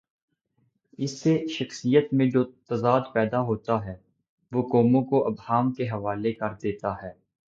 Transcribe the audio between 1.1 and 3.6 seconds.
سے شخصیت میں جو تضاد پیدا